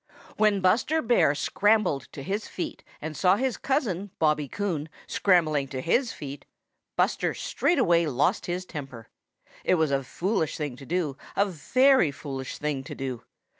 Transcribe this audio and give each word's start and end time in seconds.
|WHEN 0.37 0.61
Buster 0.61 0.99
Bear 0.99 1.35
scrambled 1.35 2.07
to 2.11 2.23
his 2.23 2.47
feet 2.47 2.83
and 3.03 3.15
saw 3.15 3.35
his 3.35 3.55
cousin, 3.55 4.09
Bobby 4.17 4.47
Coon, 4.47 4.89
scrambling 5.05 5.67
to 5.67 5.79
his 5.79 6.11
feet, 6.11 6.43
Buster 6.95 7.35
straightway 7.35 8.07
lost 8.07 8.47
his 8.47 8.65
temper. 8.65 9.09
It 9.63 9.75
was 9.75 9.91
a 9.91 10.03
foolish 10.03 10.57
thing 10.57 10.75
to 10.77 10.87
do, 10.87 11.17
a 11.35 11.45
very 11.45 12.09
foolish 12.09 12.57
thing 12.57 12.83
to 12.85 12.95
do. 12.95 13.21